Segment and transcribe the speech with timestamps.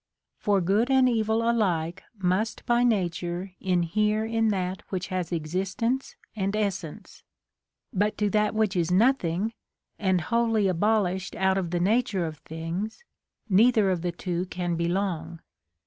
[0.39, 6.55] For good and evil alike must by nature inhere in that which has existence and
[6.55, 7.23] essence;
[7.93, 9.53] but to that which is nothing,
[9.99, 13.03] and wholly abolished out of the nature of things,
[13.47, 15.39] neither of the two can belong.